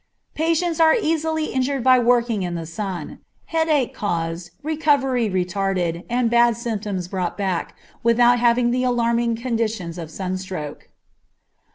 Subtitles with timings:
[0.33, 6.57] Patients are easily injured by working in the sun; headache caused, recovery retarded, and bad
[6.57, 10.89] symptoms brought back, without having the alarming conditions of sunstroke.